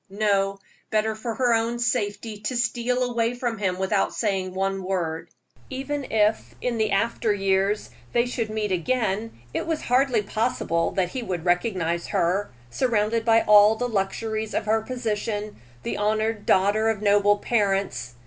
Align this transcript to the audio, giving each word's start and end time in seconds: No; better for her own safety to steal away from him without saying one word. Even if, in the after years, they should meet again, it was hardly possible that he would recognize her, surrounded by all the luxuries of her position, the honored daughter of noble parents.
No; 0.09 0.57
better 0.89 1.13
for 1.13 1.35
her 1.35 1.53
own 1.53 1.77
safety 1.77 2.35
to 2.39 2.57
steal 2.57 3.03
away 3.03 3.35
from 3.35 3.59
him 3.59 3.77
without 3.77 4.15
saying 4.15 4.55
one 4.55 4.81
word. 4.81 5.29
Even 5.69 6.05
if, 6.09 6.55
in 6.59 6.79
the 6.79 6.89
after 6.89 7.31
years, 7.35 7.91
they 8.11 8.25
should 8.25 8.49
meet 8.49 8.71
again, 8.71 9.31
it 9.53 9.67
was 9.67 9.83
hardly 9.83 10.23
possible 10.23 10.89
that 10.89 11.09
he 11.09 11.21
would 11.21 11.45
recognize 11.45 12.07
her, 12.07 12.49
surrounded 12.71 13.23
by 13.23 13.43
all 13.43 13.75
the 13.75 13.87
luxuries 13.87 14.55
of 14.55 14.65
her 14.65 14.81
position, 14.81 15.57
the 15.83 15.97
honored 15.97 16.47
daughter 16.47 16.89
of 16.89 17.03
noble 17.03 17.37
parents. 17.37 18.15